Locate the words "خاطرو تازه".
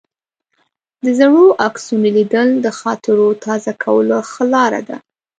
2.79-3.71